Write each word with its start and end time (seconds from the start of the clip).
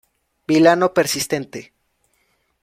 Vilano 0.47 0.87
persistente. 0.95 1.59